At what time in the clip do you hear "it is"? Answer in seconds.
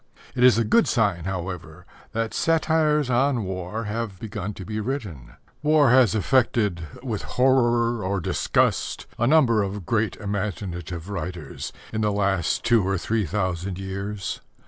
0.33-0.57